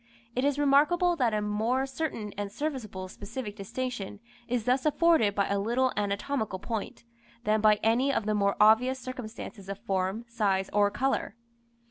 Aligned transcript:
It 0.35 0.43
is 0.43 0.57
remarkable 0.57 1.15
that 1.17 1.31
a 1.31 1.43
more 1.43 1.85
certain 1.85 2.33
and 2.35 2.51
serviceable 2.51 3.07
specific 3.07 3.55
distinction 3.55 4.19
is 4.47 4.63
thus 4.63 4.83
afforded 4.83 5.35
by 5.35 5.47
a 5.47 5.59
little 5.59 5.93
anatomical 5.95 6.57
point, 6.57 7.03
than 7.43 7.61
by 7.61 7.75
any 7.83 8.11
of 8.11 8.25
the 8.25 8.33
more 8.33 8.55
obvious 8.59 8.97
circumstances 8.97 9.69
of 9.69 9.77
form, 9.77 10.25
size, 10.27 10.71
or 10.73 10.89
colour. 10.89 11.35